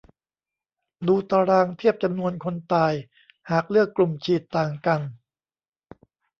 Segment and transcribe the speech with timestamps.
[1.07, 2.93] ดูตารางเทียบจำนวนคนตาย
[3.51, 5.01] หากเลือกกลุ่มฉีดต่างกัน